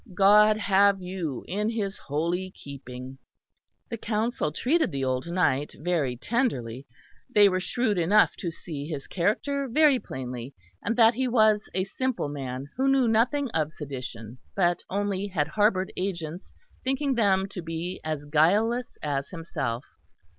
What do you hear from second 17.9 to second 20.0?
as guileless as himself.